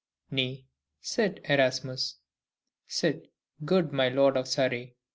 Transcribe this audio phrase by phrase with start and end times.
[0.31, 0.65] Nay,
[0.99, 2.15] sit, Erasmus;
[2.87, 3.31] sit,
[3.65, 4.95] good my Lord of Surrey.